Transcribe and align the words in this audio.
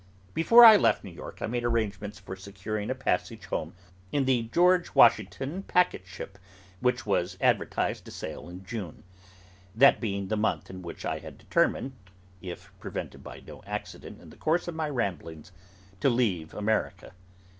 Before 0.33 0.65
I 0.65 0.77
left 0.77 1.03
New 1.03 1.11
York 1.11 1.43
I 1.43 1.45
made 1.45 1.63
arrangements 1.63 2.17
for 2.17 2.35
securing 2.35 2.89
a 2.89 2.95
passage 2.95 3.45
home 3.45 3.75
in 4.11 4.25
the 4.25 4.49
George 4.51 4.95
Washington 4.95 5.61
packet 5.61 6.07
ship, 6.07 6.39
which 6.79 7.05
was 7.05 7.37
advertised 7.39 8.05
to 8.05 8.11
sail 8.11 8.49
in 8.49 8.65
June: 8.65 9.03
that 9.75 10.01
being 10.01 10.27
the 10.29 10.35
month 10.37 10.71
in 10.71 10.81
which 10.81 11.05
I 11.05 11.19
had 11.19 11.37
determined, 11.37 11.93
if 12.41 12.73
prevented 12.79 13.23
by 13.23 13.41
no 13.41 13.61
accident 13.67 14.19
in 14.19 14.31
the 14.31 14.37
course 14.37 14.67
of 14.67 14.73
my 14.73 14.89
ramblings, 14.89 15.51
to 15.99 16.09
leave 16.09 16.55
America. 16.55 17.13